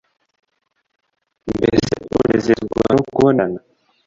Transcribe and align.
mbese 1.55 1.93
unezezwa 2.19 2.81
no 2.95 3.01
kubonerana, 3.07 3.59